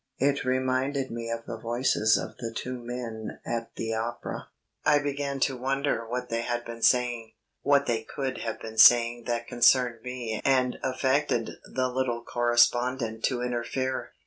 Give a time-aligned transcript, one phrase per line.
[0.17, 4.47] It reminded me of the voices of the two men at the Opera.
[4.83, 9.25] I began to wonder what they had been saying what they could have been saying
[9.25, 14.13] that concerned me and affected the little correspondent to interfere.